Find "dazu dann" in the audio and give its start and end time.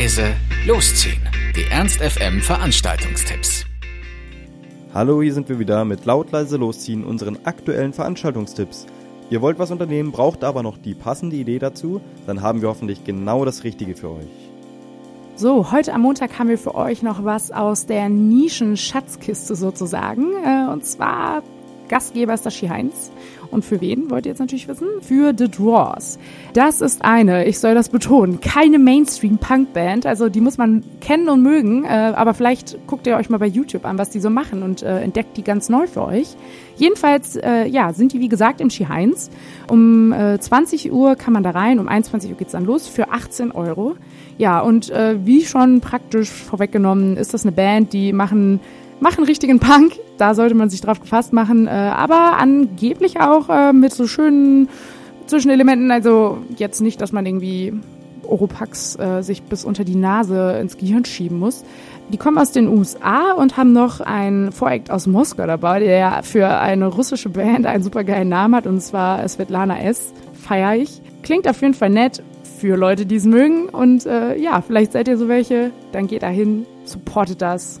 11.58-12.40